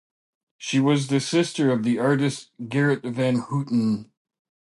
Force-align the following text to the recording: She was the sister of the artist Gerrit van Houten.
She 0.57 0.79
was 0.79 1.09
the 1.09 1.19
sister 1.19 1.71
of 1.71 1.83
the 1.83 1.99
artist 1.99 2.49
Gerrit 2.67 3.03
van 3.03 3.35
Houten. 3.35 4.11